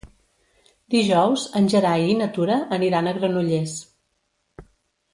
[0.93, 3.79] Dijous en Gerai i na Tura aniran a Granollers.